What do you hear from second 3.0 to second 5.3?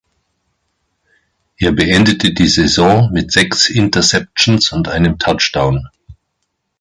mit sechs Interceptions und einem